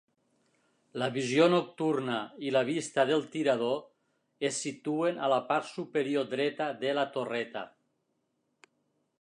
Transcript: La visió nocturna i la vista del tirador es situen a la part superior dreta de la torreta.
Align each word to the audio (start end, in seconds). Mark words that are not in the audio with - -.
La 1.01 1.09
visió 1.17 1.45
nocturna 1.55 2.15
i 2.47 2.53
la 2.55 2.63
vista 2.69 3.05
del 3.11 3.21
tirador 3.35 3.77
es 4.51 4.57
situen 4.65 5.23
a 5.27 5.29
la 5.35 5.39
part 5.53 5.71
superior 5.75 6.29
dreta 6.35 6.71
de 6.87 6.99
la 7.01 7.09
torreta. 7.19 7.67